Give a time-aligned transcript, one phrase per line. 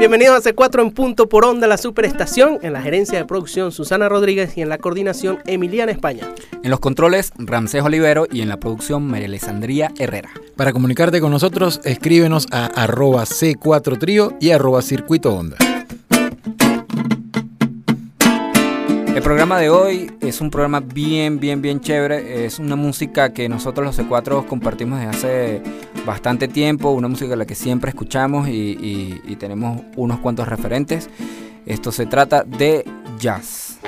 [0.00, 2.58] Bienvenidos a C4 en punto por onda, la superestación.
[2.62, 6.26] En la gerencia de producción, Susana Rodríguez y en la coordinación, Emiliana España.
[6.62, 10.30] En los controles, Ramsés Olivero y en la producción, María Alessandría Herrera.
[10.56, 15.58] Para comunicarte con nosotros, escríbenos a arroba C4 Trío y arroba Circuito Onda.
[19.14, 22.46] El programa de hoy es un programa bien, bien, bien chévere.
[22.46, 25.62] Es una música que nosotros los C4 compartimos desde hace
[26.10, 31.08] bastante tiempo, una música la que siempre escuchamos y, y tenemos unos cuantos referentes.
[31.66, 32.84] Esto se trata de
[33.20, 33.78] jazz.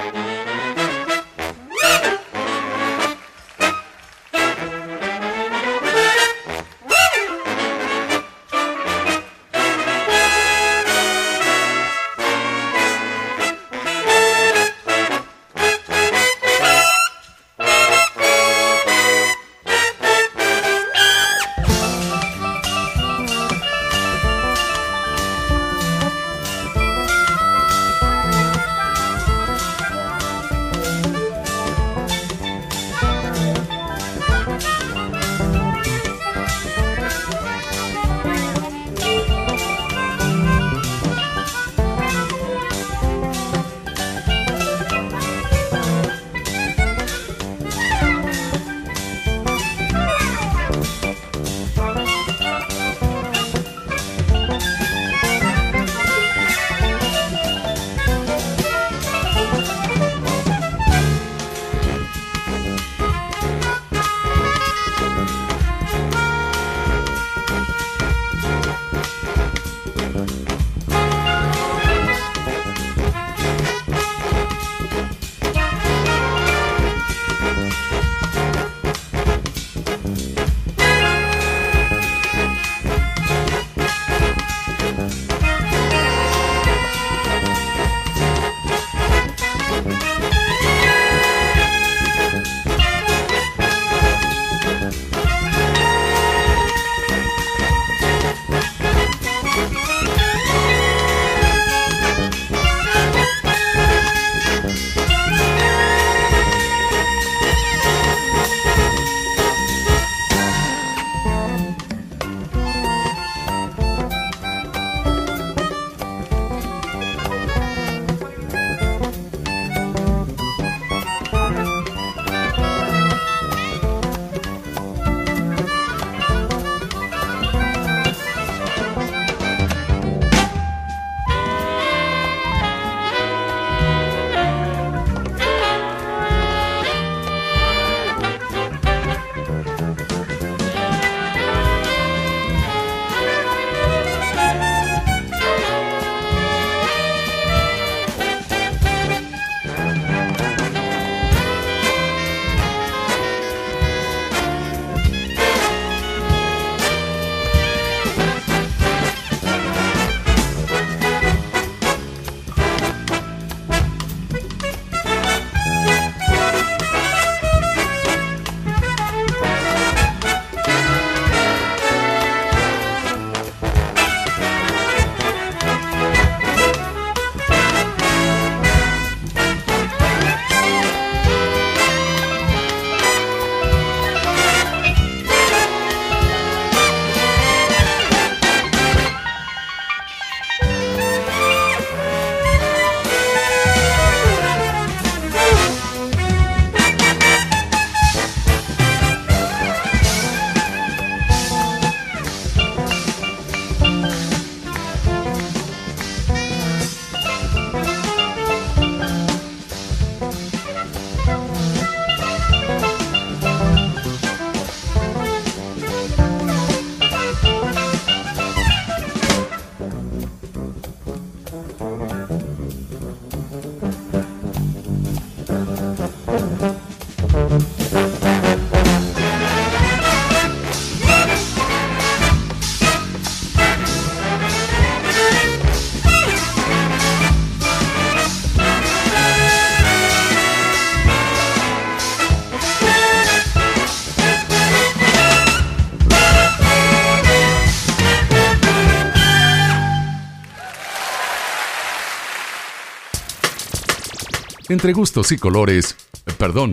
[254.72, 255.96] entre gustos y colores,
[256.38, 256.72] perdón,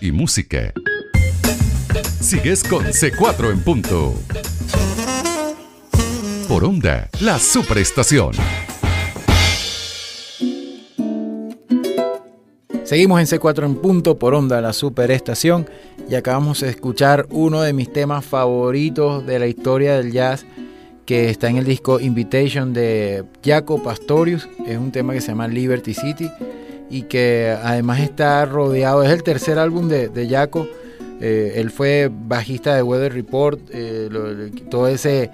[0.00, 0.72] y música.
[2.20, 4.14] Sigues con C4 en punto.
[6.48, 8.32] Por onda, la superestación.
[12.84, 15.68] Seguimos en C4 en punto por onda, la superestación,
[16.08, 20.46] y acabamos de escuchar uno de mis temas favoritos de la historia del jazz,
[21.06, 24.48] que está en el disco Invitation de Jaco Pastorius.
[24.66, 26.30] Es un tema que se llama Liberty City
[26.94, 30.68] y que además está rodeado, es el tercer álbum de, de Jaco.
[31.20, 35.28] Eh, él fue bajista de Weather Report, eh, lo, todo ese,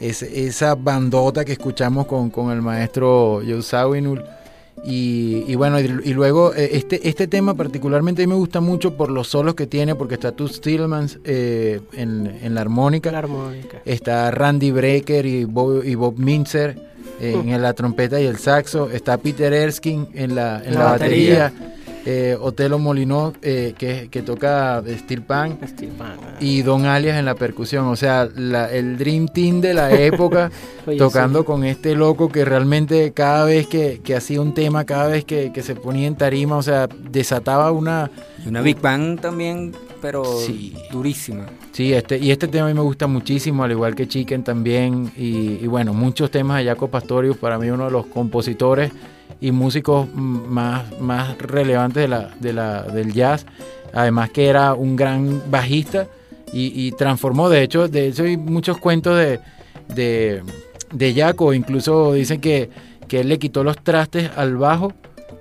[0.00, 4.24] esa bandota que escuchamos con, con el maestro Joe Sawinul.
[4.84, 8.60] Y, y, bueno, y, y, luego eh, este, este tema particularmente a mí me gusta
[8.60, 13.12] mucho por los solos que tiene, porque está Toots Stillmans eh, en, en, la armónica.
[13.12, 13.80] La armónica.
[13.84, 16.76] Está Randy Brecker y Bob, y Bob Mintzer
[17.20, 18.90] en, en, la trompeta y el saxo.
[18.90, 21.42] Está Peter Erskine en la, en la, la batería.
[21.44, 21.72] batería.
[22.04, 26.36] Eh, Otelo Molinó, eh, que, que, toca Steel Pan, Steel Pan ah.
[26.40, 27.86] y Don Alias en la percusión.
[27.86, 30.50] O sea, la, el Dream Team de la época
[30.86, 31.44] Oye, tocando sí.
[31.46, 35.52] con este loco que realmente cada vez que, que hacía un tema, cada vez que,
[35.52, 38.10] que, se ponía en tarima, o sea, desataba una...
[38.44, 40.74] Una Big Bang también, pero sí.
[40.90, 41.46] durísima.
[41.70, 45.12] Sí, este, y este tema a mí me gusta muchísimo, al igual que Chicken también.
[45.16, 48.90] Y, y bueno, muchos temas de Jaco Pastorius, para mí uno de los compositores
[49.40, 53.46] y músicos más, más relevantes de la, de la, del jazz.
[53.92, 56.06] Además que era un gran bajista
[56.52, 59.40] y, y transformó, de hecho, de hecho hay muchos cuentos de,
[59.94, 60.42] de,
[60.92, 62.70] de Jaco, incluso dicen que,
[63.08, 64.92] que él le quitó los trastes al bajo.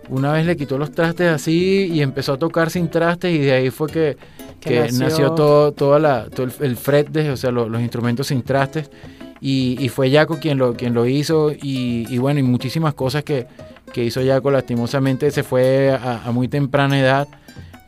[0.09, 3.53] Una vez le quitó los trastes así y empezó a tocar sin trastes y de
[3.53, 4.17] ahí fue que,
[4.59, 8.27] que nació, nació, todo, toda la, todo el, el fretless, o sea, los, los instrumentos
[8.27, 8.89] sin trastes.
[9.39, 13.23] Y, y, fue Jaco quien lo, quien lo hizo y, y bueno, y muchísimas cosas
[13.23, 13.47] que,
[13.91, 17.27] que hizo Jaco lastimosamente se fue a, muy temprana edad,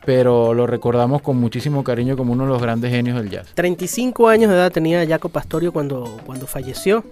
[0.04, 3.48] pero lo recordamos con muchísimo cariño como uno de los grandes genios del jazz.
[3.54, 7.04] 35 años de edad tenía Jaco Pastorio cuando, cuando falleció.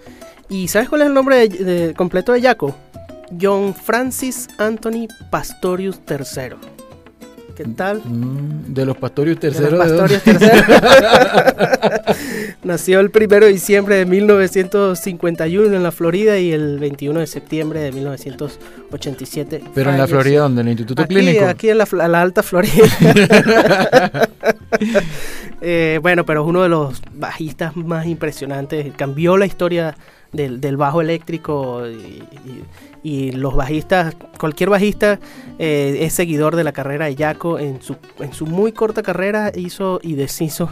[0.49, 2.75] ¿Y sabes cuál es el nombre de, completo de Jaco?
[3.41, 6.72] John Francis Anthony Pastorius III.
[7.54, 8.02] ¿Qué tal?
[8.04, 9.50] Mm, de los Pastorius III.
[9.50, 10.34] De los Pastorius III.
[12.64, 17.81] Nació el 1 de diciembre de 1951 en la Florida y el 21 de septiembre
[17.81, 19.64] de 1987.
[19.75, 20.62] ¿Pero en la Florida dónde?
[20.62, 21.44] ¿En el Instituto aquí, Clínico?
[21.44, 22.84] Aquí en la, la Alta Florida.
[25.60, 28.93] eh, bueno, pero es uno de los bajistas más impresionantes.
[28.96, 29.96] Cambió la historia
[30.32, 32.64] del, del bajo eléctrico y, y,
[33.02, 35.19] y, los bajistas, cualquier bajista
[35.58, 37.58] eh, es seguidor de la carrera de Jaco.
[37.58, 40.70] En su, en su muy corta carrera hizo y deshizo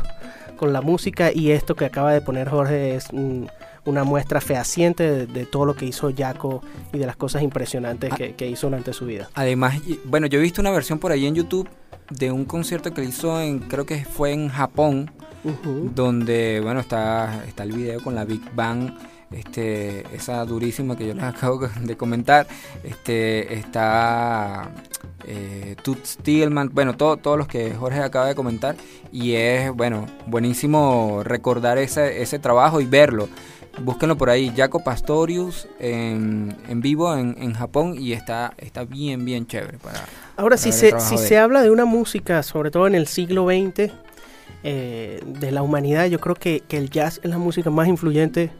[0.56, 3.48] con la música y esto que acaba de poner Jorge es un,
[3.84, 6.62] una muestra fehaciente de, de, todo lo que hizo Jaco
[6.92, 9.30] y de las cosas impresionantes que, que, hizo durante su vida.
[9.34, 11.68] Además, bueno, yo he visto una versión por ahí en YouTube
[12.10, 15.10] de un concierto que hizo en, creo que fue en Japón,
[15.44, 15.94] uh -huh.
[15.94, 18.92] donde, bueno, está, está el video con la Big Bang
[19.32, 22.46] este, esa durísima que yo les acabo de comentar,
[22.84, 24.70] este, está
[25.26, 28.76] eh, Toots Stillman, bueno, todo, todos los que Jorge acaba de comentar,
[29.12, 33.28] y es, bueno, buenísimo recordar ese, ese trabajo y verlo.
[33.82, 39.24] Búsquenlo por ahí, Jaco Pastorius en, en vivo en, en, Japón y está, está bien,
[39.24, 39.78] bien chévere.
[39.78, 40.00] Para,
[40.36, 43.46] Ahora, para si, se, si se habla de una música, sobre todo en el siglo
[43.46, 43.92] XX,
[44.64, 48.50] eh, de la humanidad, yo creo que, que el jazz es la música más influyente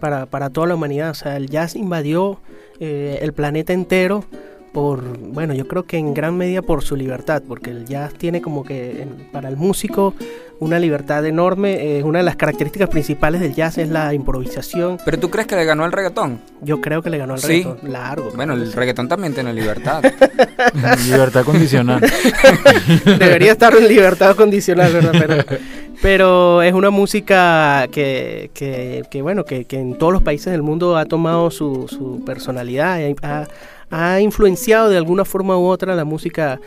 [0.00, 1.10] para, para toda la humanidad.
[1.10, 2.40] O sea, el jazz invadió
[2.80, 4.24] eh, el planeta entero
[4.72, 8.40] por, bueno, yo creo que en gran medida por su libertad, porque el jazz tiene
[8.40, 10.14] como que para el músico
[10.60, 11.98] una libertad enorme.
[11.98, 14.98] Eh, una de las características principales del jazz es la improvisación.
[15.04, 16.40] ¿Pero tú crees que le ganó al reggaetón?
[16.60, 17.64] Yo creo que le ganó al ¿Sí?
[17.64, 17.90] reggaetón.
[17.90, 18.30] Largo.
[18.36, 20.04] Bueno, el reggaetón también tiene libertad.
[21.06, 22.00] libertad condicional.
[23.04, 25.12] Debería estar en libertad condicional, ¿verdad?
[25.18, 25.58] Pero,
[26.02, 30.62] pero es una música que, que, que bueno, que, que, en todos los países del
[30.62, 33.46] mundo ha tomado su, su personalidad, ha,
[33.90, 36.60] ha influenciado de alguna forma u otra la música,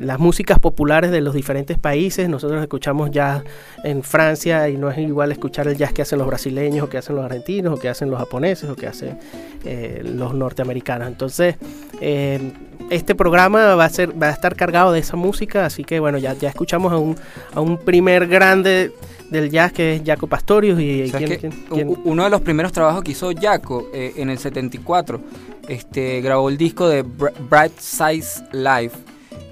[0.00, 2.28] las músicas populares de los diferentes países.
[2.28, 3.42] Nosotros escuchamos jazz
[3.82, 6.98] en Francia y no es igual escuchar el jazz que hacen los brasileños o que
[6.98, 9.18] hacen los argentinos o que hacen los japoneses o que hacen
[9.64, 11.08] eh, los norteamericanos.
[11.08, 11.56] Entonces,
[12.00, 12.52] eh,
[12.90, 16.18] este programa va a ser va a estar cargado de esa música, así que bueno,
[16.18, 17.16] ya, ya escuchamos a un,
[17.54, 18.92] a un primer grande
[19.30, 21.96] del jazz que es Jaco Pastorius y ¿quién, quién, quién?
[22.04, 25.20] uno de los primeros trabajos que hizo Jaco eh, en el 74
[25.68, 28.96] este grabó el disco de Bright Size Life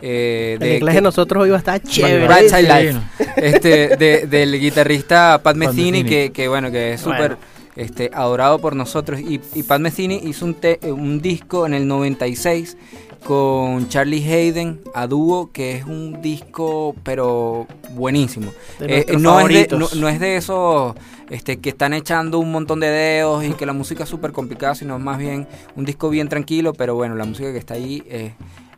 [0.00, 2.26] eh, de, el inglés de nosotros iba a estar chévere.
[2.26, 3.00] Bright Side Life.
[3.36, 7.38] Este, de, del guitarrista Pat Metheny, que, que, bueno, que es súper bueno.
[7.76, 9.20] este, adorado por nosotros.
[9.20, 12.76] Y, y Pat Metheny hizo un, te, un disco en el 96
[13.24, 18.52] con Charlie Hayden a dúo, que es un disco, pero buenísimo.
[18.80, 20.94] Eh, no, es de, no, no, es de, esos
[21.30, 24.74] este, que están echando un montón de dedos y que la música es súper complicada,
[24.74, 28.32] sino más bien un disco bien tranquilo, pero bueno, la música que está ahí es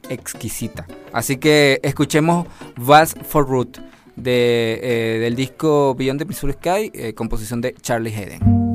[0.08, 0.86] exquisita.
[1.12, 3.78] Así que escuchemos Vals for Root
[4.16, 8.67] de, eh, del disco Beyond the Missouri Sky, eh, composición de Charlie Hayden.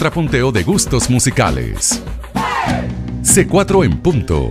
[0.00, 2.02] Contrapunteo de gustos musicales.
[3.22, 4.48] C4 en punto.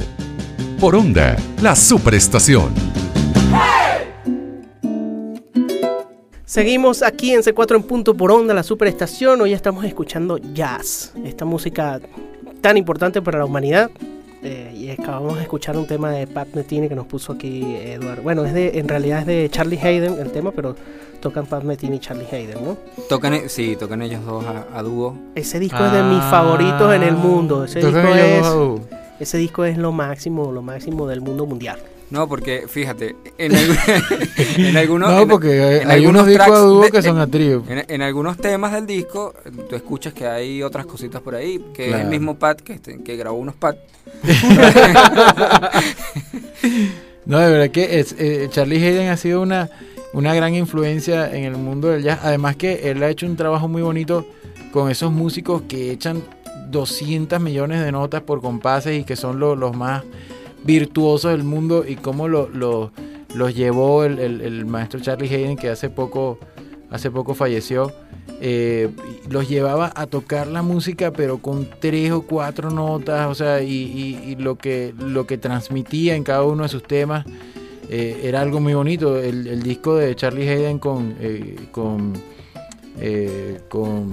[0.80, 2.72] Por onda, la superestación.
[6.46, 9.42] Seguimos aquí en C4 en punto por onda, la superestación.
[9.42, 12.00] Hoy estamos escuchando jazz, esta música
[12.62, 13.90] tan importante para la humanidad
[14.90, 18.24] y acabamos de escuchar un tema de Pat Metini que nos puso aquí Eduardo.
[18.24, 20.76] Bueno, es de, en realidad es de Charlie Hayden el tema, pero
[21.20, 22.78] tocan Pat Metini y Charlie Hayden, ¿no?
[23.08, 25.16] Tocan, e- sí, tocan ellos dos a, a dúo.
[25.36, 27.66] Ese disco es de mis favoritos en el mundo.
[27.66, 28.48] Ese disco, es,
[29.20, 31.78] ese disco es lo máximo, lo máximo del mundo mundial.
[32.12, 36.28] No, porque fíjate, en, algu- en algunos, No, en- porque hay, en hay algunos unos
[36.28, 37.64] discos dúo que son a trío.
[37.70, 39.34] en, en algunos temas del disco,
[39.70, 43.04] tú escuchas que hay otras cositas por ahí, que es el mismo Pat que, este-
[43.04, 43.78] que grabó unos Pat.
[47.26, 49.70] No, de verdad que es, eh, Charlie Hayden ha sido una,
[50.14, 52.20] una gran influencia en el mundo del jazz.
[52.24, 54.26] Además que él ha hecho un trabajo muy bonito
[54.72, 56.24] con esos músicos que echan
[56.72, 60.04] 200 millones de notas por compases y que son lo- los más
[60.64, 62.92] virtuosos del mundo y cómo lo, lo-
[63.36, 66.40] los llevó el, el- el maestro Charlie Hayden que hace poco,
[66.90, 67.92] hace poco falleció.
[68.42, 68.90] eh,
[69.30, 73.68] los llevaba a tocar la música pero con tres o cuatro notas, o sea, y,
[73.74, 77.26] y- y lo, que, lo que transmitía en cada uno de sus temas
[77.90, 79.18] eh, era algo muy bonito.
[79.20, 81.16] El, el disco de Charlie Hayden con...
[81.20, 82.14] eh, con
[83.02, 84.12] eh, con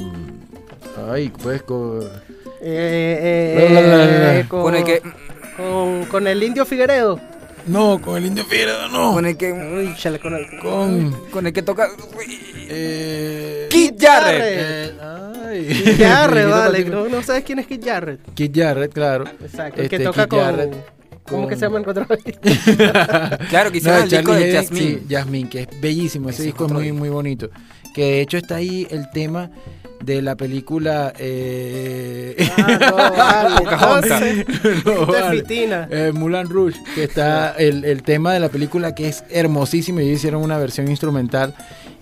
[1.10, 2.00] ay pues con
[2.62, 4.38] Eh, La, la, la, la.
[4.40, 5.02] eh, con, Con el que,
[5.56, 7.20] con, con el Indio Figueredo.
[7.66, 10.46] no con el indio Figueredo no con el que, Uy, chale, con el...
[10.60, 11.88] con con el que toca.
[12.68, 14.42] eh, Kid Jarrett.
[14.44, 15.96] eh, ay.
[15.98, 16.84] Jarrett, vale.
[16.84, 18.20] No, no sabes quién es Kid Jarrett.
[18.34, 19.80] Kid Jarrett claro Exacto.
[19.80, 20.40] El Este, que toca Kid con...
[20.40, 20.74] Jarrett
[21.24, 22.40] ¿Cómo con- que se llama el contrabajista?
[23.50, 24.86] Claro, No, hicieron el disco de Jasmine.
[24.86, 26.28] sí, Jasmine, que es bellísimo.
[26.28, 27.50] Ese Ese es disco es muy, muy bonito.
[27.94, 29.50] Que de hecho está ahí el tema
[30.02, 31.12] de la película.
[31.18, 32.36] Eh...
[32.58, 33.56] Ah, no, vale.
[33.58, 34.22] Pocahontas.
[34.22, 35.40] Entonces, No, esta es vale.
[35.40, 35.88] Fitina.
[35.90, 40.00] Eh, Moulin Rouge, que está el, el tema de la película que es hermosísimo.
[40.00, 41.54] Ellos hicieron una versión instrumental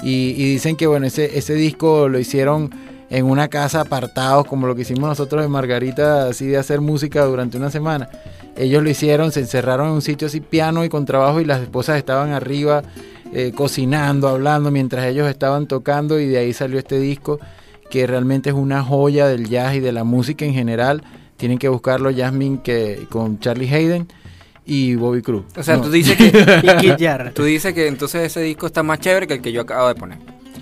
[0.03, 2.71] y, y dicen que bueno, ese, ese disco lo hicieron
[3.11, 7.25] en una casa apartados, como lo que hicimos nosotros en Margarita, así de hacer música
[7.25, 8.09] durante una semana.
[8.57, 11.61] Ellos lo hicieron, se encerraron en un sitio así piano y con trabajo y las
[11.61, 12.83] esposas estaban arriba
[13.33, 17.39] eh, cocinando, hablando mientras ellos estaban tocando y de ahí salió este disco
[17.95, 21.05] que realmente es una joya del jazz y de la música en general.
[21.37, 24.09] Tienen que buscarlo Jasmine que, con Charlie Hayden
[24.67, 25.45] y Bobby Cruz.
[25.57, 26.27] O sea, No, tú dices que
[26.83, 29.87] Y tú dices que entonces ese disco está más chévere que el que yo acabo
[29.87, 30.19] de poner.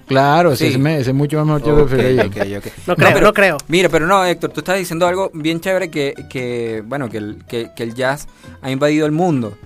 [0.07, 0.79] Claro, ese, Sí.
[0.79, 2.29] es, ese es mucho más mejor que Ok, prefiero yo.
[2.29, 2.73] ok, ok.
[2.88, 3.57] No creo, pero- no creo.
[3.68, 7.38] Mira, pero no, Héctor, tú estás diciendo algo bien chévere que, que bueno, que el,
[7.49, 8.29] que, que el jazz
[8.61, 9.57] ha invadido el mundo.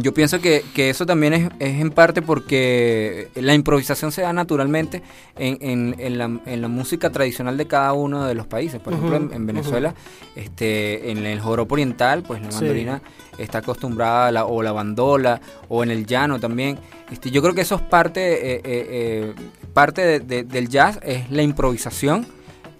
[0.00, 4.32] Yo pienso que, que eso también es, es en parte porque la improvisación se da
[4.32, 5.02] naturalmente
[5.38, 8.80] en, en- en la, en la música tradicional de cada uno de los países.
[8.80, 9.94] Por ejemplo, en, Venezuela,
[10.34, 12.56] este, en el joropo oriental, pues la Sí.
[12.56, 13.02] mandolina
[13.38, 16.76] está acostumbrada a la, o la bandola, o en el llano también.
[17.12, 19.34] Este, yo creo que eso es parte, eh, eh, eh,
[19.72, 22.26] parte de- de- del jazz, es la improvisación.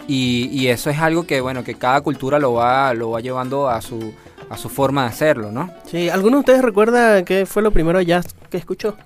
[0.09, 3.69] Y, y eso es algo que, bueno, que cada cultura lo va, lo va llevando
[3.71, 4.13] a su,
[4.51, 5.71] a su forma de hacerlo, ¿no?
[5.91, 8.97] Sí, ¿alguno de ustedes recuerda qué fue lo primero jazz que escuchó?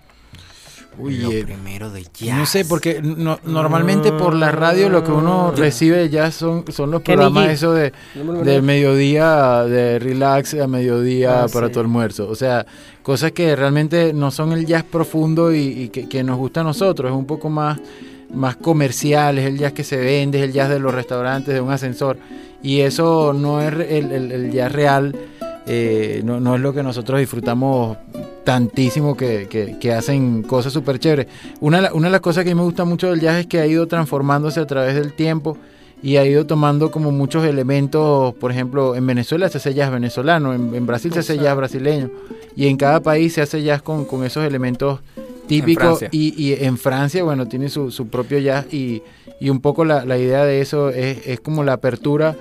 [1.01, 2.37] Uy, lo eh, primero de jazz.
[2.39, 6.35] no sé, porque no- normalmente por la radio lo que uno Yo- recibe de jazz
[6.35, 8.63] son, son los programas eso de, acuerdo.
[8.63, 11.75] mediodía, de relax a mediodía Ah, para sí.
[11.75, 12.29] tu almuerzo.
[12.29, 12.67] O sea,
[13.05, 16.65] cosas que realmente no son el jazz profundo y, y que, que nos gusta a
[16.65, 17.13] nosotros.
[17.13, 17.79] Es un poco más,
[18.35, 21.61] más comercial, es el jazz que se vende, es el jazz de los restaurantes, de
[21.61, 22.19] un ascensor.
[22.63, 25.15] Y eso no es el, el- el jazz real,
[25.67, 27.97] eh, no, no es lo que nosotros disfrutamos
[28.45, 31.27] tantísimo que, que- que hacen cosas súper chéveres.
[31.61, 33.61] Una, una de las cosas que a mí me gusta mucho del jazz es que
[33.61, 35.57] ha ido transformándose a través del tiempo
[36.03, 40.55] y ha ido tomando como muchos elementos, por ejemplo, en Venezuela se hace jazz venezolano,
[40.55, 42.09] en, en Brasil se hace jazz brasileño
[42.57, 45.01] y en cada país se hace jazz con, con esos elementos
[45.75, 46.09] Francia.
[46.13, 49.03] y, y en Francia, bueno, tiene su, su propio jazz y,
[49.41, 52.37] y un poco la, la idea de eso es, es como la apertura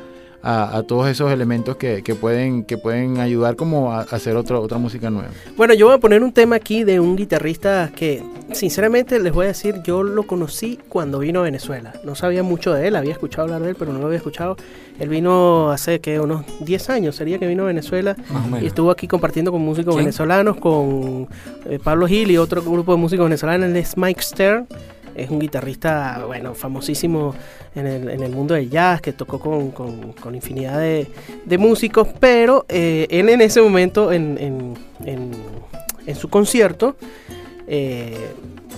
[0.48, 4.38] a, a todos esos elementos que, que pueden, que pueden ayudar como a, a hacer
[4.38, 5.28] otro, otra música nueva.
[5.58, 9.44] Bueno, yo voy a poner un tema aquí de un guitarrista que, sinceramente, les voy
[9.44, 11.92] a decir, yo lo conocí cuando vino a Venezuela.
[12.06, 14.56] No sabía mucho de él, había escuchado hablar de él, pero no lo había escuchado.
[15.00, 18.16] Él vino hace que unos 10 años, sería que vino a Venezuela
[18.62, 20.06] y estuvo aquí compartiendo con músicos ¿Quién?
[20.06, 21.28] venezolanos, con
[21.66, 24.66] eh, Pablo Gil y otro grupo de músicos venezolanos, él es Mike Stern.
[25.18, 27.34] Es un guitarrista, bueno, famosísimo
[27.76, 31.08] en el, en el mundo del jazz, que tocó con, con- con infinidad de,
[31.46, 34.74] de músicos, pero eh, él en ese momento, en, en-
[35.06, 35.32] en-
[36.06, 36.96] en su concierto,
[37.68, 38.16] eh,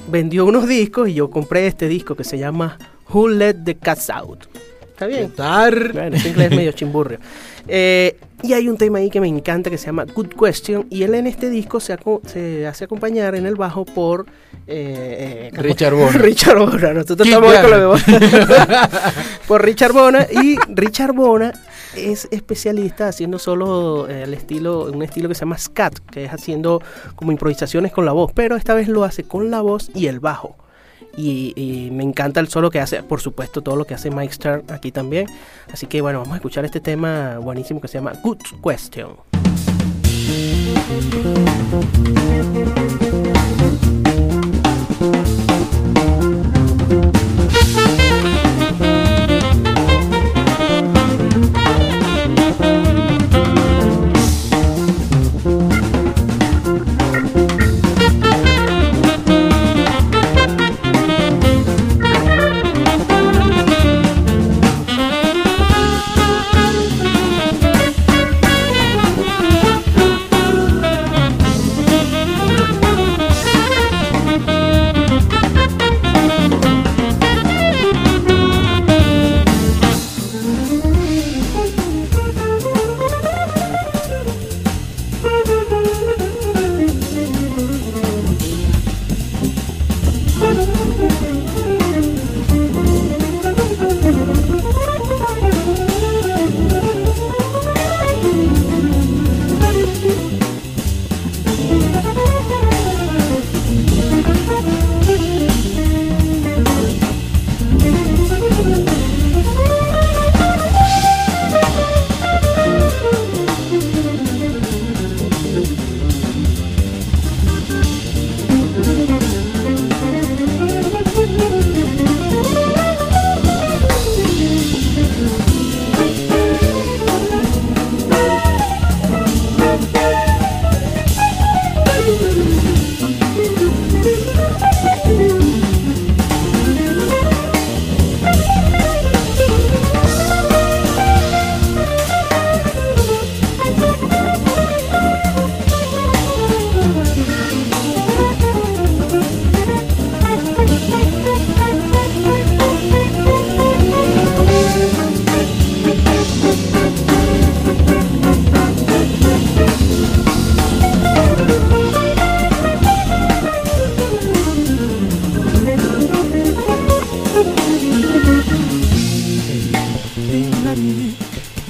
[0.09, 2.77] vendió unos discos y yo compré este disco que se llama
[3.13, 4.45] Who Let the Cats Out.
[4.89, 5.25] ¿Está bien?
[5.93, 7.19] Bueno, ese inglés es medio chimburrio.
[7.71, 10.87] Eh, y hay un tema ahí que me encanta que se llama Good Question.
[10.89, 14.25] Y él en este disco se, aco- se hace acompañar en el bajo por.
[14.67, 16.11] eh, eh, Richard Bona.
[16.17, 17.95] Richard Bona, nosotros estamos con lo
[19.47, 20.25] por Richard Bona.
[20.31, 21.53] Y Richard Bona
[21.95, 26.31] es especialista haciendo solo eh, el estilo, un estilo que se llama scat, que es
[26.31, 26.81] haciendo
[27.15, 30.19] como improvisaciones con la voz, pero esta vez lo hace con la voz y el
[30.19, 30.55] bajo.
[31.21, 34.63] Y, me encanta el solo que hace, por supuesto, todo lo que hace Mike Stern
[34.69, 35.27] aquí también.
[35.71, 39.17] Así que bueno, vamos a escuchar este tema buenísimo que se llama Good Question.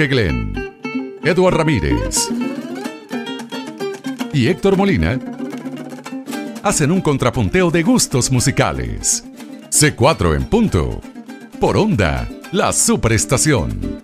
[0.00, 0.54] Jorge Glenn,
[1.22, 2.30] Eduard Ramírez
[4.32, 5.20] y Héctor Molina
[6.62, 9.22] hacen un contrapunteo de gustos musicales.
[9.68, 11.02] C4 en punto.
[11.60, 14.00] Por onda, la superestación.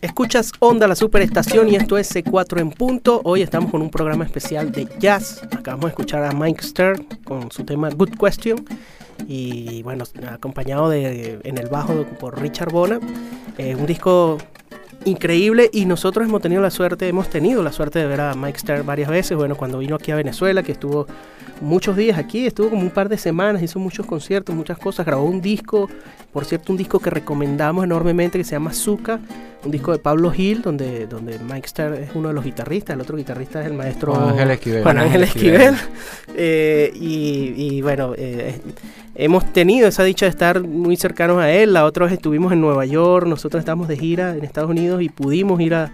[0.00, 3.20] Escuchas Onda la Superestación y esto es C4 en punto.
[3.24, 5.42] Hoy estamos con un programa especial de jazz.
[5.50, 8.64] Acabamos de escuchar a Mike Stern con su tema Good Question.
[9.28, 13.00] Y bueno, acompañado de, en el bajo por Richard Bona.
[13.58, 14.38] Eh, un disco
[15.04, 18.58] increíble y nosotros hemos tenido la suerte, hemos tenido la suerte de ver a Mike
[18.58, 21.06] Stern varias veces, bueno, cuando vino aquí a Venezuela, que estuvo
[21.60, 25.24] muchos días aquí, estuvo como un par de semanas, hizo muchos conciertos, muchas cosas, grabó
[25.24, 25.88] un disco,
[26.32, 29.20] por cierto, un disco que recomendamos enormemente que se llama Zuka,
[29.64, 33.02] un disco de Pablo Gil, donde, donde Mike Stern es uno de los guitarristas, el
[33.02, 34.82] otro guitarrista es el maestro Juan Ángel Esquivel.
[34.82, 35.74] Juan Ángel Esquivel.
[36.42, 38.60] Eh, y, y, bueno, eh,
[39.16, 42.60] hemos tenido esa dicha de estar muy cercanos a él, la otra vez estuvimos en
[42.60, 45.92] Nueva York, nosotros estamos de gira en Estados Unidos y pudimos ir a,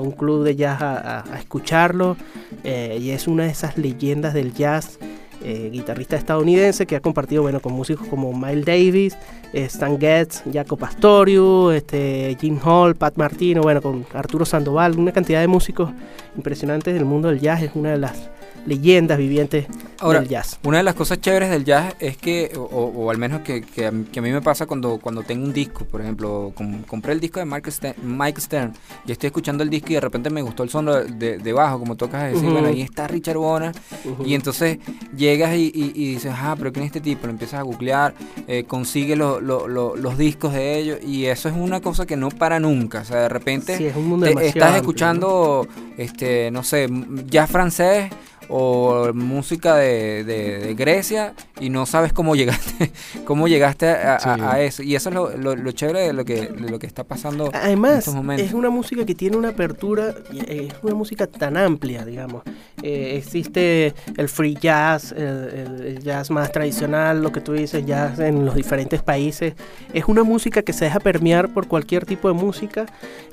[0.00, 2.16] un club de jazz a, a, escucharlo
[2.64, 4.98] eh, y es una de esas leyendas del jazz.
[5.44, 9.16] Eh, guitarrista estadounidense que ha compartido bueno con músicos como Miles Davis,
[9.52, 15.12] eh, Stan Getz, Jaco Pastorius, este, Jim Hall, Pat Martino, bueno con Arturo Sandoval, una
[15.12, 15.90] cantidad de músicos
[16.36, 18.30] impresionantes del mundo del jazz, es una de las
[18.66, 19.66] leyendas vivientes
[20.00, 20.58] Ahora, del jazz.
[20.64, 23.86] Una de las cosas chéveres del jazz es que, o, o al menos que, que,
[23.86, 26.82] a mí, que, a mí me pasa cuando, cuando tengo un disco, por ejemplo, com,
[26.82, 28.72] compré el disco de Mike Stern, Mike Stern,
[29.06, 31.78] y estoy escuchando el disco y de repente me gustó el sonido de, de bajo,
[31.78, 32.52] como tocas decir, uh -huh.
[32.52, 33.72] bueno, ahí está Richard Bona,
[34.04, 34.26] uh -huh.
[34.26, 34.78] y entonces
[35.16, 37.26] llegas y, y, y, dices, ah, pero ¿quién es este tipo?
[37.26, 38.14] Lo empiezas a googlear,
[38.46, 42.16] eh, consigue lo, lo, lo, los discos de ellos, y eso es una cosa que
[42.16, 45.68] no para nunca, o sea, de repente sí, es un mundo te, estás amplio, escuchando,
[45.68, 45.84] ¿no?
[45.96, 46.88] este, no sé,
[47.28, 48.10] jazz francés,
[48.48, 52.92] o música de, de, de, Grecia y no sabes cómo llegaste
[53.24, 54.28] cómo llegaste a, sí.
[54.28, 56.78] a, a eso y eso es lo, lo, lo, chévere de lo que de lo
[56.78, 58.46] que está pasando además en estos momentos.
[58.46, 62.42] es una música que tiene una apertura es una música tan amplia digamos
[62.82, 68.18] eh, existe el free jazz el, el, jazz más tradicional lo que tú dices jazz
[68.18, 69.54] en los diferentes países
[69.92, 72.86] es una música que se deja permear por cualquier tipo de música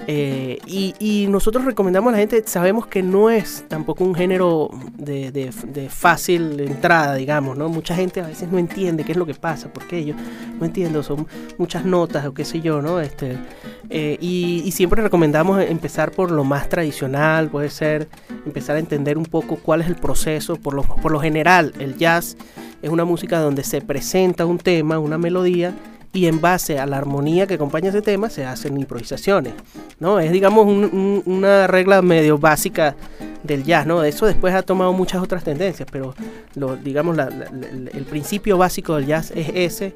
[0.07, 4.69] eh, y, y nosotros recomendamos a la gente sabemos que no es tampoco un género
[4.97, 7.69] de, de, de, fácil entrada, digamos, ¿no?
[7.69, 10.15] Mucha gente a veces no entiende qué es lo que pasa, porque yo
[10.59, 11.27] no entiendo, son
[11.57, 12.99] muchas notas o qué sé yo, ¿no?
[12.99, 13.37] Este,
[13.89, 18.07] eh, y, y, siempre recomendamos empezar por lo más tradicional, puede ser
[18.45, 21.97] empezar a entender un poco cuál es el proceso, por lo, por lo general, el
[21.97, 22.37] jazz
[22.81, 25.73] es una música donde se presenta un tema, una melodía,
[26.13, 29.53] y en base a la armonía que acompaña ese tema se hacen improvisaciones,
[29.99, 30.19] ¿no?
[30.19, 32.95] Es digamos un, un, una regla medio básica
[33.41, 34.03] del jazz, ¿no?
[34.03, 36.13] Eso después ha tomado muchas otras tendencias, pero
[36.83, 39.93] digamos el principio básico del jazz es ese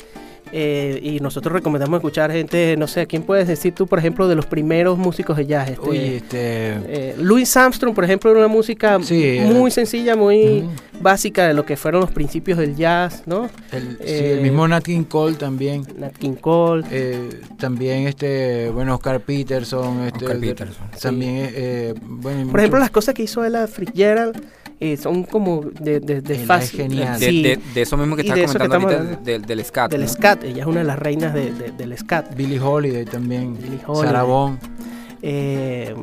[0.51, 4.35] eh, y nosotros recomendamos escuchar gente, no sé, ¿quién puedes decir tú, por ejemplo, de
[4.35, 5.69] los primeros músicos de jazz?
[5.69, 6.37] Este, Uy, este...
[6.39, 11.01] Eh, Louis Armstrong, por ejemplo, era una música sí, muy sencilla, muy uh -huh.
[11.01, 13.49] básica de lo que fueron los principios del jazz, ¿no?
[13.71, 15.85] El, eh, sí, el mismo Nat King Cole también.
[15.97, 16.83] Nat King Cole.
[16.91, 20.05] Eh, también, este, bueno, Oscar Peterson.
[20.05, 20.87] Este, Oscar Peterson.
[21.01, 21.99] También, sí.
[22.01, 22.57] bueno, por mucho...
[22.57, 24.41] ejemplo, las cosas que hizo Ella Fitzgerald
[24.79, 26.81] eh, son como de, de, de fácil.
[26.81, 27.19] genial.
[27.19, 29.91] De, de, de, eso mismo que estás comentando que ahorita, del, del scat.
[29.91, 30.07] Del ¿no?
[30.07, 32.35] scat, ella es una de las reinas del scat.
[32.35, 33.57] Billie Holiday también.
[33.57, 34.07] Billie Holiday.
[34.07, 34.59] Sarabón.
[35.21, 35.95] Eh,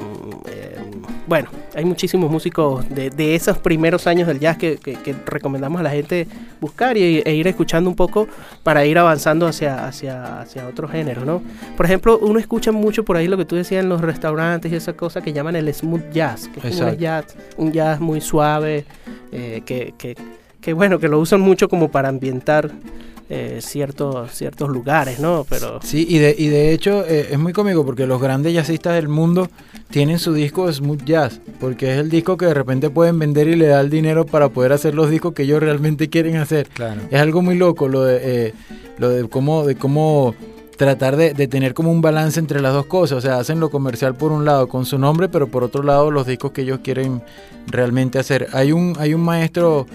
[0.47, 0.84] eh,
[1.27, 5.81] bueno, hay muchísimos músicos de, de, esos primeros años del jazz que, que, que, recomendamos
[5.81, 6.27] a la gente
[6.61, 8.29] buscar y, e ir escuchando un poco
[8.63, 11.43] para ir avanzando hacia, hacia, hacia otro género, ¿no?
[11.77, 14.77] Por ejemplo, uno escucha mucho por ahí lo que tú decías en los restaurantes y
[14.77, 18.85] esa cosa que llaman el smooth jazz, que es un jazz, un jazz muy suave,
[19.33, 20.17] eh, que, que,
[20.65, 22.71] que bueno, que lo usan mucho como para ambientar
[23.29, 25.45] eh, ciertos, ciertos lugares, ¿no?
[25.49, 25.79] Pero...
[25.83, 29.09] Sí, y de, y de hecho eh, es muy cómico porque los grandes jazzistas del
[29.09, 29.51] mundo
[29.91, 33.57] tienen su disco smooth jazz, porque es el disco que de repente pueden vender y
[33.57, 36.67] le da el dinero para poder hacer los discos que ellos realmente quieren hacer.
[36.69, 37.03] Claro.
[37.11, 38.55] Es algo muy loco lo de, eh,
[38.97, 39.65] lo de cómo...
[39.65, 40.35] De cómo
[40.77, 43.19] tratar de, de, tener como un balance entre las dos cosas.
[43.19, 46.11] O sea, hacen lo comercial por un lado con su nombre, pero por otro lado
[46.11, 47.23] los discos que ellos quieren
[47.69, 48.49] realmente hacer.
[48.53, 49.87] Hay un, hay un maestro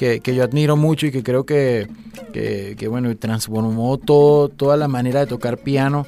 [0.00, 1.86] que, que yo admiro mucho y que creo que,
[2.32, 6.06] que, que bueno, transformó todo, toda la manera de tocar piano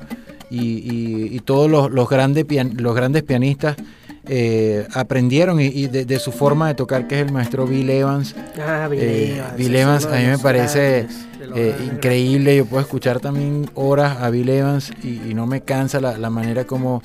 [0.48, 3.76] y, y, y todos los, los, grandes pian, los grandes pianistas.
[4.24, 7.90] Eh, aprendieron y, y de, de, su forma de tocar que es el maestro Bill
[7.90, 8.34] Evans.
[8.58, 11.06] Ah, Bill eh, Evans, Bill Evans a mí me parece
[11.54, 12.56] eh, increíble.
[12.56, 16.30] Yo puedo escuchar también horas a Bill Evans y, y no me cansa la, la,
[16.30, 17.02] manera como,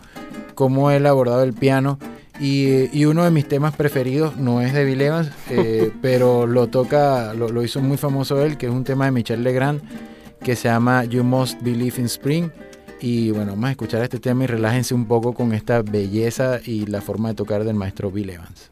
[0.55, 1.99] como él ha abordado el piano
[2.39, 6.67] y, y, uno de mis temas preferidos no es de Bill Evans eh, pero lo
[6.67, 9.81] toca lo, lo hizo muy famoso él que es un tema de Michel Legrand
[10.41, 12.49] que se llama You Must Believe in Spring
[12.99, 16.85] y bueno, vamos a escuchar este tema y relájense un poco con esta belleza y
[16.87, 18.71] la forma de tocar del maestro Bill Evans.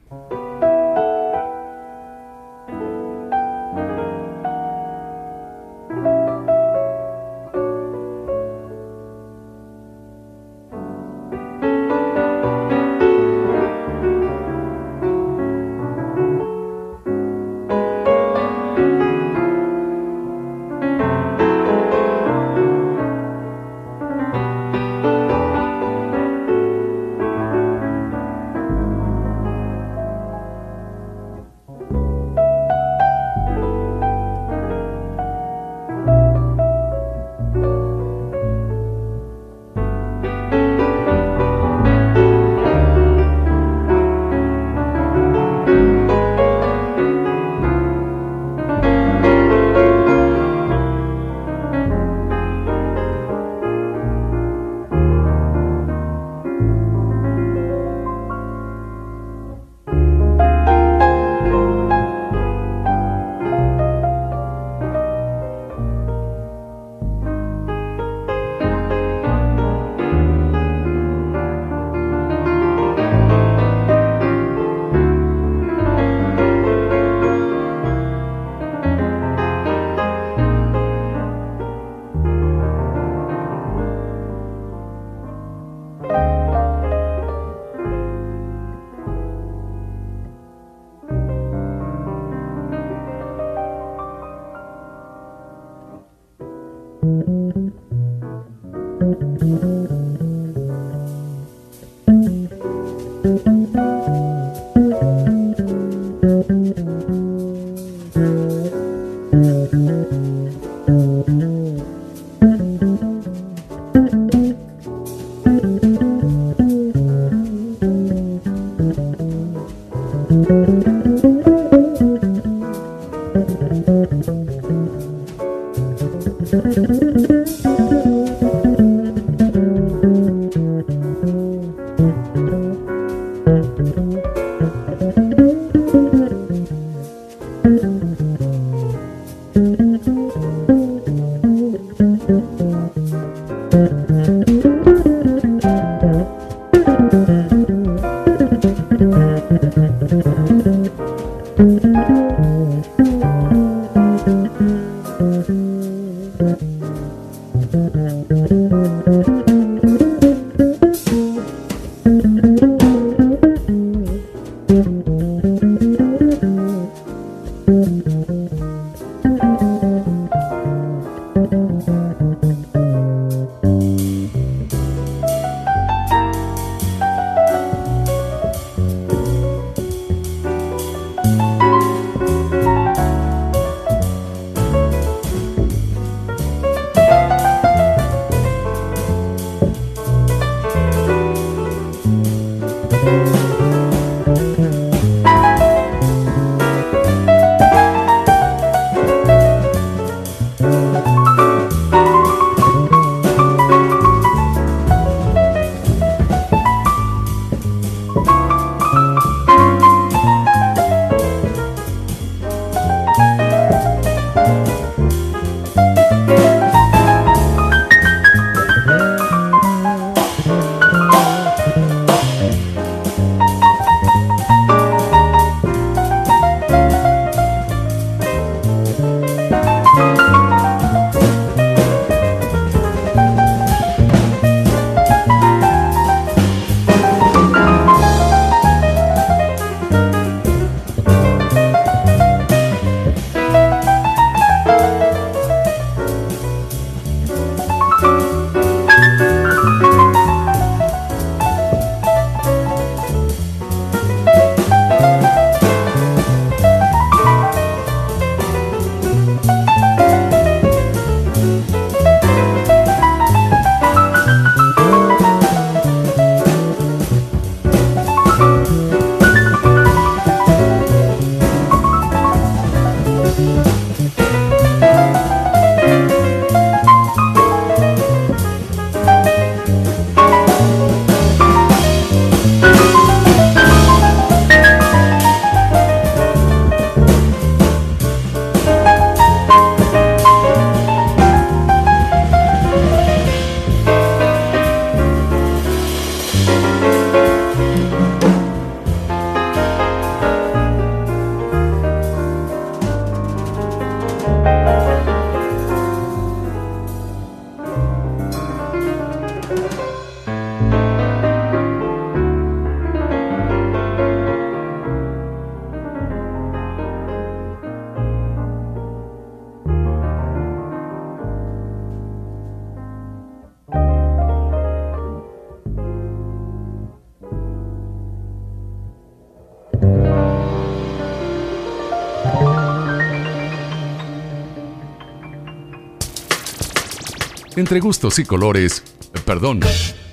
[337.66, 338.84] Entre gustos y colores,
[339.26, 339.60] perdón,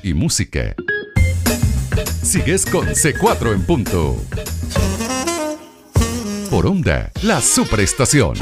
[0.03, 0.75] y música.
[2.23, 4.17] Sigues con C4 en punto.
[6.49, 8.37] Por onda, la superestación.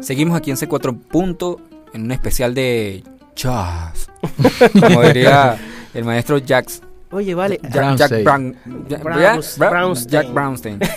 [0.00, 1.60] Seguimos aquí en C4 punto
[1.92, 3.04] en un especial de
[3.36, 4.08] jazz.
[4.80, 5.58] Como diría
[5.92, 6.80] el maestro Jax
[7.12, 7.60] Oye, vale.
[7.70, 8.56] Jack, Jack Brown,
[8.88, 10.10] Browns- Bra- Brownstein.
[10.10, 10.78] Jack Brownstein.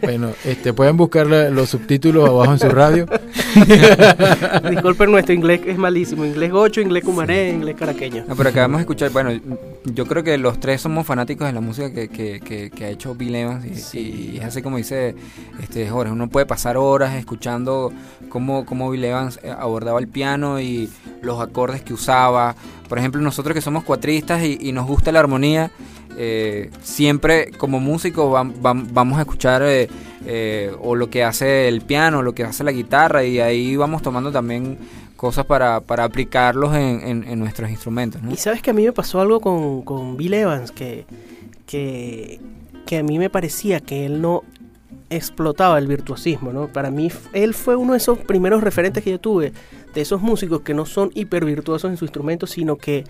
[0.00, 3.06] Bueno, este, pueden buscar los subtítulos abajo en su radio.
[4.70, 6.24] Disculpen, nuestro inglés es malísimo.
[6.24, 8.24] Inglés 8, inglés cumaré, inglés caraqueño.
[8.28, 9.30] No, pero acabamos de escuchar, bueno,
[9.84, 12.88] yo creo que los tres somos fanáticos de la música que, que, que, que ha
[12.90, 14.30] hecho Bill Evans y, Sí.
[14.34, 15.14] y es así como dice
[15.60, 17.92] este Jorge, uno puede pasar horas escuchando
[18.28, 20.88] cómo, cómo Bill Evans eh, abordaba el piano y
[21.20, 22.54] los acordes que usaba.
[22.88, 25.70] Por ejemplo, nosotros que somos cuatristas y, y nos gusta la armonía,
[26.16, 29.88] eh, siempre como músicos vam- vam- vamos a escuchar eh,
[30.26, 34.02] eh, o lo que hace el piano, lo que hace la guitarra y ahí vamos
[34.02, 34.78] tomando también
[35.16, 38.20] cosas para, para aplicarlos en, en- nuestros instrumentos.
[38.30, 41.06] Y sabes que a mí me pasó algo con, con Bill Evans, que,
[41.66, 42.40] que,
[42.86, 44.42] que a mí me parecía que él no
[45.10, 46.68] explotaba el virtuosismo, ¿no?
[46.68, 49.52] Para mí, él fue uno de esos primeros referentes que yo tuve,
[49.94, 53.04] de esos músicos que no son hiper virtuosos en su instrumento, sino que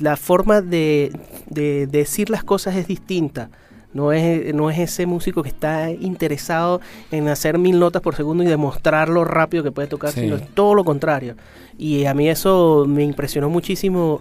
[0.00, 1.10] la forma de,
[1.48, 3.48] de decir las cosas es distinta.
[3.92, 6.80] No es, no es ese músico que está interesado
[7.10, 10.20] en hacer mil notas por segundo y demostrar lo rápido que puede tocar, Sí.
[10.20, 11.34] sino es todo lo contrario.
[11.76, 14.20] Y a mí eso me impresionó muchísimo,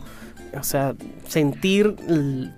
[0.60, 0.96] o sea,
[1.28, 1.96] sentir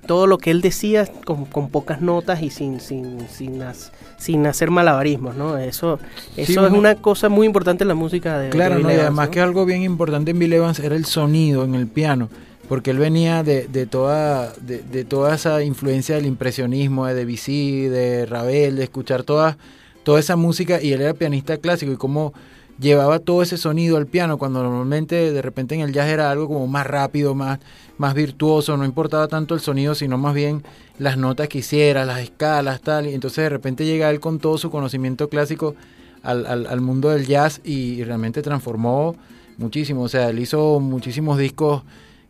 [0.06, 4.48] todo lo que él decía con, con pocas notas y sin, sin, sin, has- sin
[4.48, 5.58] hacer malabarismos, ¿no?
[5.58, 6.00] Eso,
[6.38, 6.78] eso Sí, es bueno.
[6.80, 9.32] una cosa muy importante en la música de Claro, no, Bill y Evans, además ¿no?
[9.32, 12.30] que algo bien importante en Bill Evans era el sonido en el piano.
[12.72, 17.90] Porque él venía de, de toda, de, de, toda esa influencia del impresionismo, de Debussy,
[17.90, 19.58] de Ravel, de escuchar toda,
[20.04, 22.32] toda esa música, y él era pianista clásico, y cómo
[22.80, 26.48] llevaba todo ese sonido al piano, cuando normalmente de repente en el jazz era algo
[26.48, 27.60] como más rápido, más,
[27.98, 30.64] más virtuoso, no importaba tanto el sonido, sino más bien
[30.98, 34.58] las notas que hiciera, las escalas, tal, y entonces de repente llega él con todo
[34.58, 35.76] su conocimiento clásico
[36.24, 39.18] al, al, al mundo del jazz y realmente transformó
[39.58, 41.84] muchísimo, o sea, él hizo muchísimos discos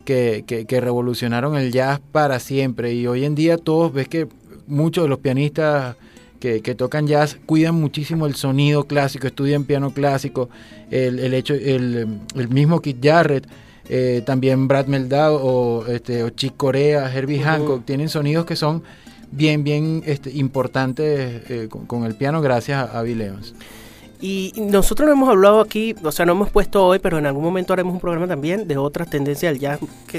[0.04, 2.94] que, que, que, revolucionaron el jazz para siempre.
[2.94, 4.28] Y hoy en día todos ves que
[4.66, 5.96] muchos de los pianistas
[6.40, 10.48] que, que, tocan jazz cuidan muchísimo el sonido clásico, estudian piano clásico,
[10.90, 13.46] el, el hecho, el, el, mismo Keith Jarrett.
[13.88, 17.44] Eh, también Brad Meldau o, este, o Chick Corea, Herbie uh -huh.
[17.44, 18.84] Hancock, tienen sonidos que son
[19.32, 23.54] bien, bien este, importantes eh, con, con, el piano gracias a, a Bill Evans.
[24.22, 27.42] Y nosotros no hemos hablado aquí, o sea, no hemos puesto hoy, pero en algún
[27.42, 30.18] momento haremos un programa también de otras tendencias del jazz que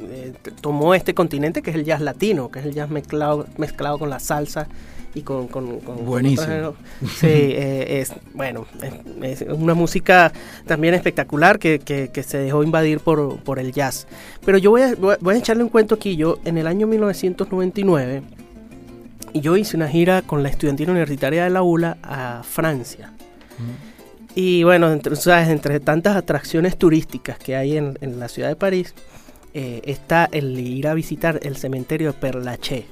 [0.00, 0.32] eh,
[0.62, 4.08] tomó este continente, que es el jazz latino, que es el jazz mezclado, mezclado con
[4.08, 4.68] la salsa
[5.14, 5.48] y con...
[5.48, 6.72] con, con Buenísimo.
[6.72, 8.64] Con sí, eh, es, bueno,
[9.20, 10.32] es, es, una música
[10.66, 14.06] también espectacular que, que, que, se dejó invadir por, por el jazz.
[14.46, 18.22] Pero yo voy a, voy a echarle un cuento aquí, yo en el año 1999...
[19.34, 23.14] Y yo hice una gira con la estudiantina universitaria de la ULA a Francia.
[24.34, 25.48] Y bueno, entre, ¿sabes?
[25.48, 28.94] entre tantas atracciones turísticas que hay en, en la ciudad de París,
[29.54, 32.86] eh, está el ir a visitar el cementerio de Père Lachaise.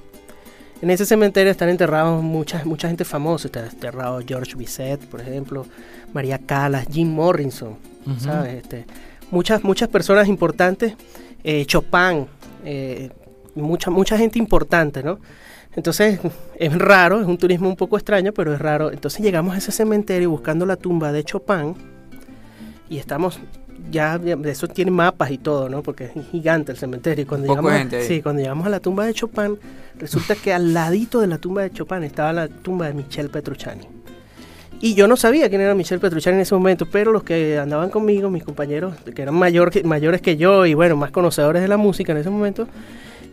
[0.82, 3.48] En ese cementerio están enterrados mucha, mucha gente famosa.
[3.48, 5.66] Está enterrado George Bizet, por ejemplo,
[6.12, 8.18] María Callas, Jim Morrison, uh -huh.
[8.18, 8.54] ¿sabes?
[8.54, 8.84] Este,
[9.30, 10.94] muchas, muchas personas importantes,
[11.44, 12.26] eh, Chopin,
[12.64, 13.11] eh,
[13.54, 15.18] mucha, mucha gente importante, ¿no?
[15.76, 16.20] Entonces
[16.56, 18.90] es raro, es un turismo un poco extraño, pero es raro.
[18.90, 21.74] Entonces llegamos a ese cementerio buscando la tumba de Chopin
[22.88, 23.40] y estamos
[23.90, 25.82] ya, de eso tiene mapas y todo, ¿no?
[25.82, 27.22] Porque es gigante el cementerio.
[27.22, 29.58] Y cuando llegamos, a, sí, cuando llegamos a la tumba de Chopin,
[29.98, 33.86] resulta que al ladito de la tumba de Chopin estaba la tumba de Michel Petrucciani.
[34.82, 37.90] Y yo no sabía quién era Michel Petrucciani en ese momento, pero los que andaban
[37.90, 41.76] conmigo, mis compañeros, que eran mayor, mayores que yo y bueno, más conocedores de la
[41.76, 42.66] música en ese momento,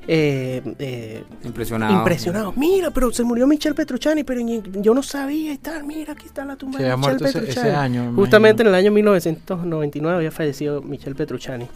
[0.07, 1.93] eh, eh, impresionado.
[1.93, 2.53] impresionado.
[2.55, 5.83] Mira, pero se murió Michel Petrucciani, pero yo no sabía y tal.
[5.83, 7.49] Mira, aquí está la tumba se de Michel Petrucciani.
[7.49, 11.67] Ese, ese año, Justamente en el año 1999 había fallecido Michel Petrucciani.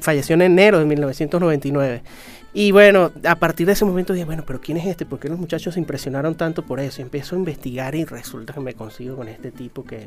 [0.00, 2.02] Falleció en enero de 1999.
[2.58, 5.04] Y bueno, a partir de ese momento dije, bueno, pero ¿quién es este?
[5.04, 7.02] ¿Por qué los muchachos se impresionaron tanto por eso?
[7.02, 10.06] Y empiezo a investigar y resulta que me consigo con este tipo que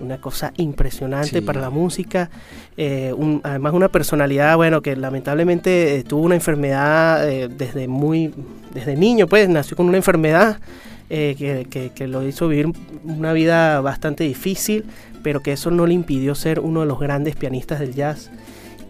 [0.00, 1.40] una cosa impresionante sí.
[1.40, 2.30] para la música.
[2.76, 8.32] Eh, un, además una personalidad, bueno, que lamentablemente eh, tuvo una enfermedad eh, desde muy,
[8.74, 10.58] desde niño, pues nació con una enfermedad
[11.08, 12.72] que, que, que lo hizo vivir
[13.04, 14.84] una vida bastante difícil,
[15.22, 18.28] pero que eso no le impidió ser uno de los grandes pianistas del jazz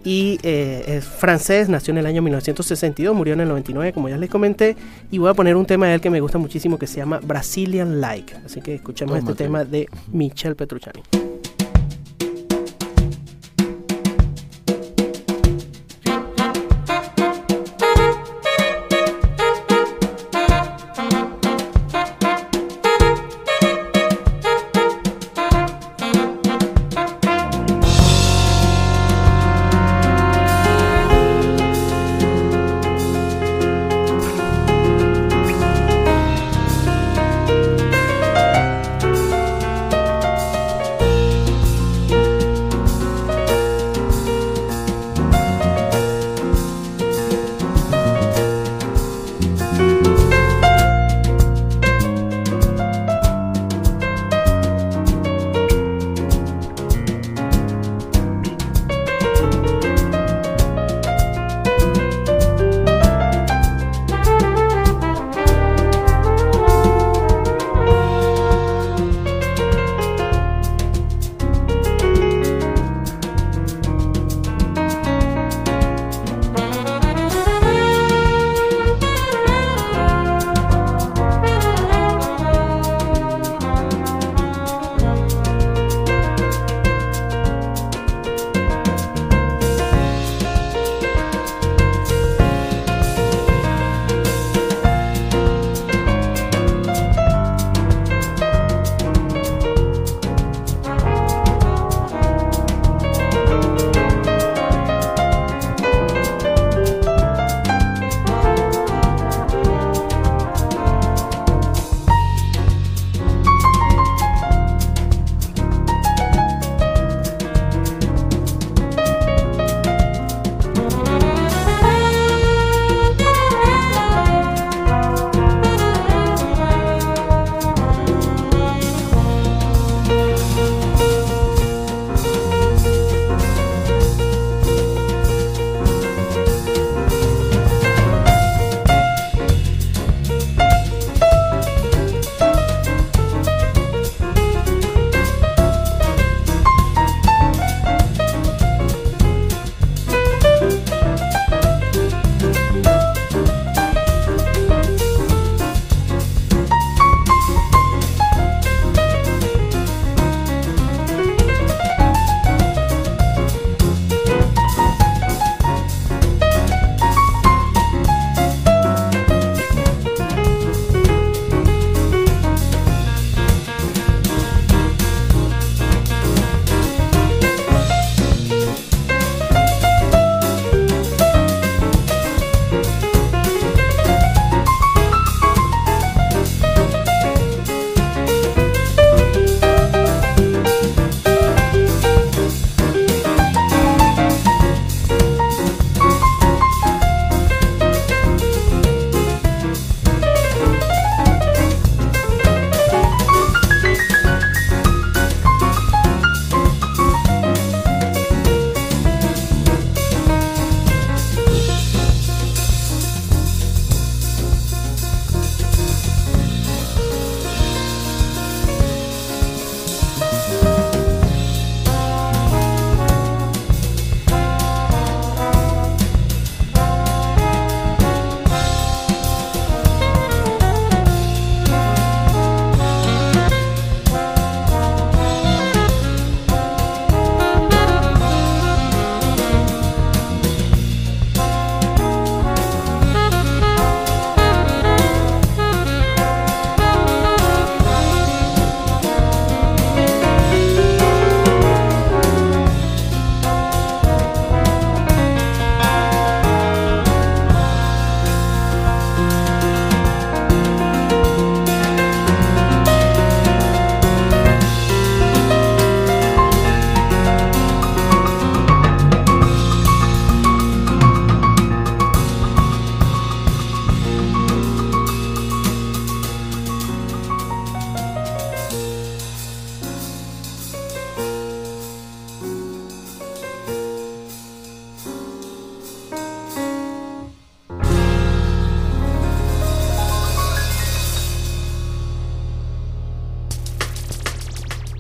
[0.07, 4.17] y eh, es francés, nació en el año 1962, murió en el 99, como ya
[4.17, 4.77] les comenté,
[5.11, 7.19] y voy a poner un tema de él que me gusta muchísimo que se llama
[7.21, 9.33] Brazilian Like, así que escuchemos Tómate.
[9.33, 11.03] este tema de Michel Petrucciani.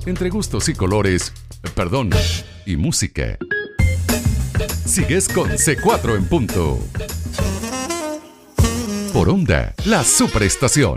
[0.06, 1.32] Entre gustos y colores,
[1.74, 2.10] perdón,
[2.64, 3.36] y música.
[4.84, 6.78] Sigues con C4 en punto.
[9.12, 10.96] Por onda, la superestación.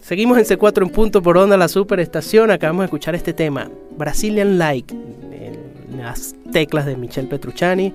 [0.00, 2.50] Seguimos en C4 en punto por onda la superestación.
[2.50, 7.94] Acabamos de escuchar este tema, Brazilian Like, en las teclas de Michel Petrucciani.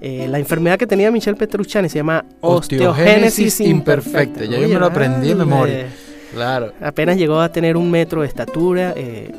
[0.00, 4.44] Eh, la enfermedad que tenía Michel Petrucciani se llama osteogénesis imperfecta.
[4.44, 5.86] Ya yo me lo aprendí de memoria.
[6.32, 6.72] Claro.
[6.80, 8.92] Apenas llegó a tener un metro de estatura.
[8.96, 9.32] Eh,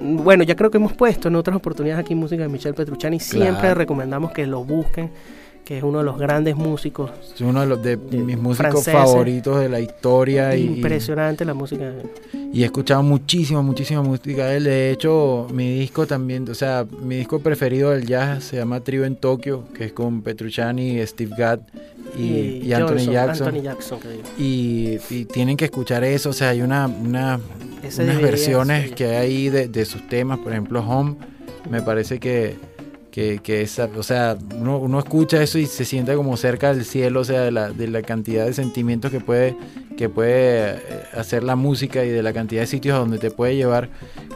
[0.00, 3.20] bueno, ya creo que hemos puesto en otras oportunidades aquí música de Michel Petrucciani.
[3.20, 5.10] Siempre recomendamos que lo busquen
[5.64, 7.10] que es uno de los grandes músicos.
[7.34, 10.56] Es uno de, los, de, mis músicos favoritos de la historia.
[10.56, 11.92] Impresionante la música.
[12.52, 14.64] Y he escuchado muchísima, muchísima música de él.
[14.64, 19.04] De hecho, mi disco también, o sea, mi disco preferido del jazz se llama Trio
[19.04, 21.60] en Tokio, que es con Petrucciani, Steve Gadd
[22.18, 23.54] y, Anthony Jackson.
[24.36, 24.98] y,
[25.32, 27.40] tienen que escuchar eso, o sea, hay una, una
[27.98, 31.16] unas versiones que hay de, de sus temas, por ejemplo, Home,
[31.70, 32.56] me parece que
[33.10, 36.84] que, que esa, o sea, uno, uno, escucha eso y se siente como cerca del
[36.84, 39.56] cielo, o sea, de la, de la cantidad de sentimientos que puede,
[39.96, 40.80] que puede eh,
[41.14, 43.88] hacer la música y de la cantidad de sitios a donde te puede llevar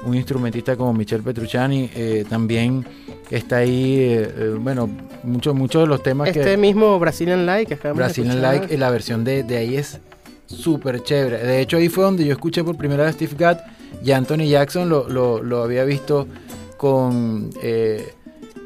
[0.04, 1.90] un instrumentista como Michel Petrucciani.
[1.94, 2.84] Eh, también
[3.30, 4.88] está ahí, eh, bueno,
[5.22, 6.46] muchos muchos de los temas este que...
[6.46, 10.00] Este mismo Brazilian Like que Brazilian Like, la versión de, de ahí es
[10.46, 11.38] súper chévere.
[11.38, 13.58] De hecho, ahí fue donde yo escuché por primera vez Steve Gadd
[14.04, 16.26] y Anthony Jackson lo, lo, lo había visto
[16.76, 17.50] con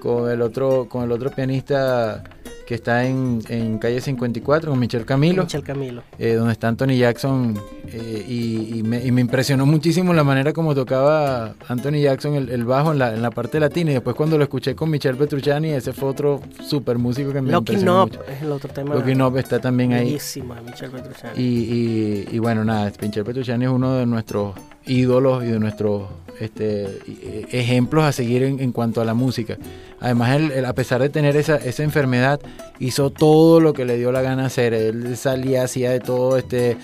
[0.01, 2.24] con el otro, con el otro pianista
[2.66, 5.42] que está en, en calle 54 con Michel Camilo.
[5.42, 6.03] Michel Camilo.
[6.18, 7.59] Eh, donde está Anthony Jackson.
[7.93, 13.14] Eh, y, me, impresionó muchísimo la manera como tocaba Anthony Jackson el, bajo en la,
[13.14, 13.91] en la, parte latina.
[13.91, 17.53] Y después cuando lo escuché con Michel Petrucciani, ese fue otro super músico que me
[17.53, 18.20] impresionó mucho.
[18.24, 18.95] es el otro tema.
[18.95, 20.12] Lucky Knob está también ahí.
[20.12, 21.41] Michel Petrucciani.
[21.41, 24.55] Y, y, bueno, nada, Michel Petrucciani es uno de nuestros
[24.86, 26.09] ídolos y de nuestros
[26.41, 26.86] este,
[27.51, 29.59] ejemplos a seguir en, cuanto a la música.
[30.01, 32.41] Además, él, a pesar de tener esa, esa, enfermedad,
[32.78, 34.74] hizo todo lo que le dio la gana hacer.
[34.74, 36.76] Él salía, hacía de todo, este,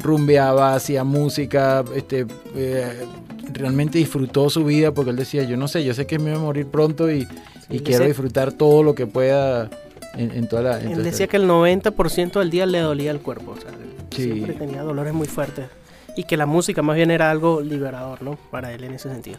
[0.00, 3.04] rumbeaba, hacía música, este, eh,
[3.52, 6.38] realmente disfrutó su vida porque él decía, yo no sé, yo sé que me voy
[6.38, 7.26] a morir pronto y,
[7.84, 9.68] quiero disfrutar todo lo que pueda
[10.16, 10.80] en, toda la...
[10.80, 13.70] él decía que el 90% del día le dolía el cuerpo, o sea,
[14.10, 15.66] siempre tenía dolores muy fuertes
[16.18, 18.36] y que la música más bien era algo liberador, ¿no?
[18.50, 19.38] Para él en ese sentido.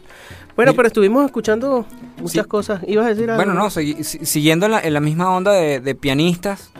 [0.56, 1.84] Bueno, pero estuvimos escuchando
[2.18, 2.80] muchas cosas.
[2.86, 3.44] ¿Ibas a decir algo?
[3.44, 6.70] Bueno, no, siguiendo en la, misma onda de, pianistas,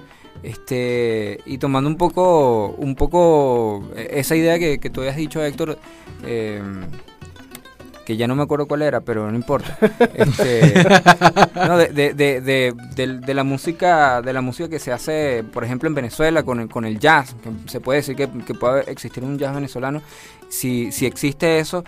[0.43, 5.79] este y tomando un poco un poco esa idea que, que tú habías dicho Héctor
[6.25, 6.63] eh,
[8.11, 9.79] que ya no me acuerdo cuál era, pero no importa.
[10.15, 10.85] Este,
[11.55, 12.75] no, de, de,
[13.25, 16.69] de, la música, de la música que se hace, por ejemplo, en Venezuela con el,
[16.69, 17.37] con el jazz,
[17.67, 20.03] se puede decir que, puede existir un jazz venezolano.
[20.49, 21.85] Si, si existe eso,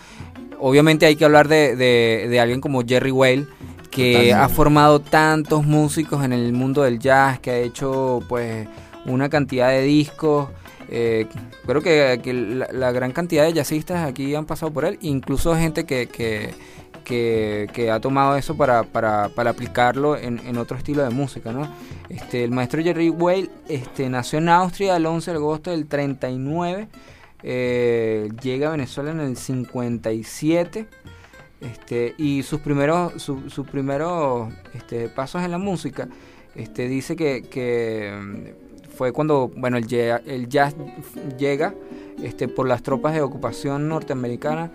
[0.60, 3.46] obviamente hay que hablar de, alguien como Jerry Whale,
[3.92, 8.66] que ha formado tantos músicos en el mundo del jazz, que ha hecho pues
[9.04, 10.48] una cantidad de discos.
[10.88, 11.26] Eh,
[11.66, 16.08] creo que, la, gran cantidad de jazzistas aquí han pasado por él, incluso gente que,
[17.04, 21.52] que, ha tomado eso para, para, para aplicarlo en, otro estilo de música.
[21.52, 21.68] ¿no?
[22.08, 26.88] Este, el maestro Jerry Weil este, nació en Austria el 11 de agosto del 39,
[27.42, 30.86] eh, llega a Venezuela en el 57.
[31.62, 36.08] Este, y sus primeros, sus primeros este, pasos en la música,
[36.56, 38.54] este, dice que, que
[38.96, 39.86] fue cuando bueno el,
[40.26, 40.74] el jazz
[41.38, 41.74] llega
[42.22, 44.70] este, por las tropas de ocupación norteamericana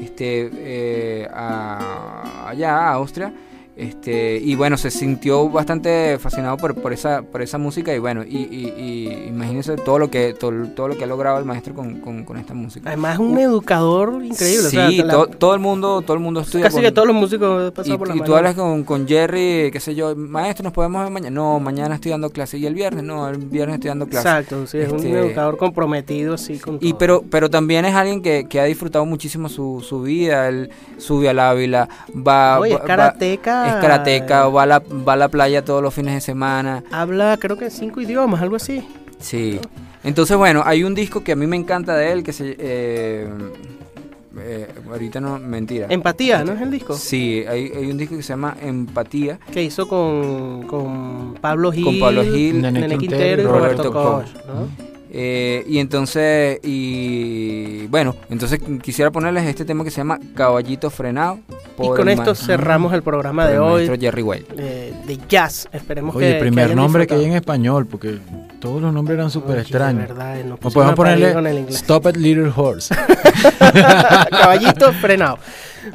[0.00, 3.32] este, eh, allá a Austria
[3.78, 8.24] este, y bueno, se sintió bastante fascinado por, por, esa, por esa música y bueno,
[8.24, 12.00] y, y, imagínense todo lo que todo, todo, lo que ha logrado el maestro con,
[12.00, 12.88] con, esta música.
[12.88, 14.68] Además es un educador increíble.
[14.68, 15.00] Sí,
[15.38, 16.64] todo el mundo, todo el mundo estudia.
[16.64, 19.70] Casi que todos los músicos pasan y, por la Y tú hablas con, con, Jerry,
[19.72, 21.30] qué sé yo, maestro, nos podemos ver mañana.
[21.30, 24.28] No, mañana estoy dando clase y el viernes, no, el viernes estoy dando clase.
[24.28, 28.22] Exacto, sí, es un este, educador comprometido, sí, con y pero, pero también es alguien
[28.22, 32.80] que, que ha disfrutado muchísimo su, su vida, él sube al Ávila, va, Oye, es
[32.80, 33.67] karateca.
[33.68, 36.82] Es karateca va a, la, va a la playa todos los fines de semana.
[36.90, 38.86] Habla creo que cinco idiomas, algo así.
[39.18, 39.60] Sí.
[40.04, 42.56] Entonces, bueno, hay un disco que a mí me encanta de él que se...
[42.58, 43.28] Eh,
[44.40, 45.86] eh, ahorita no, mentira.
[45.90, 46.94] Empatía, ¿no es el disco?
[46.94, 49.40] Sí, hay, hay, un disco que se llama Empatía.
[49.52, 54.87] Que hizo con, con Pablo Gil, con Pablo Gil Nene, Quintero, y Roberto, Koch, ¿no?
[55.10, 61.38] Eh, y entonces, y bueno, entonces quisiera ponerles este tema que se llama Caballito Frenado.
[61.80, 63.88] Y con esto cerramos el programa de hoy.
[63.98, 64.24] Jerry
[64.58, 68.18] eh, de jazz, esperemos Oye, el primer nombre que hay en español, porque
[68.60, 70.08] Todos los nombres eran súper extraños.
[70.08, 71.66] verdad, nos O pusimos podemos ponerle.
[71.70, 72.94] Stop at Little Horse.
[74.30, 75.38] Caballito frenado.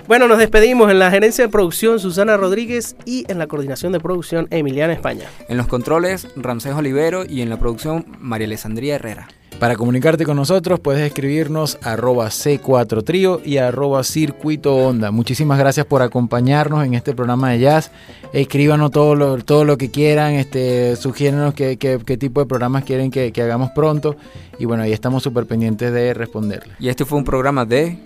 [0.08, 4.00] Bueno, nos despedimos en la gerencia de producción Susana Rodríguez y en la coordinación de
[4.00, 5.26] producción Emiliana España.
[5.50, 9.28] En los controles, Ramsés Olivero y en la producción, María Alessandría Herrera.
[9.60, 15.12] Para comunicarte con nosotros puedes escribirnos arroba C4Trío y arroba Circuito Onda.
[15.12, 17.92] Muchísimas gracias por acompañarnos en este programa de jazz.
[18.34, 22.84] Escríbanos todo lo, todo lo que quieran, este, sugiérenos qué, qué- qué tipo de programas
[22.84, 24.18] quieren que, que hagamos pronto.
[24.60, 26.76] Y bueno, ahí estamos súper pendientes de responderles.
[26.80, 28.00] Y este fue un programa de...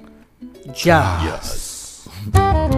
[0.75, 1.23] Jazz.
[1.23, 1.66] Jazz.
[2.31, 2.67] Bye.